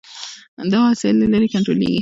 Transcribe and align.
دا 0.71 0.79
وسایل 0.87 1.15
له 1.19 1.27
لرې 1.33 1.47
کنټرولېږي. 1.53 1.89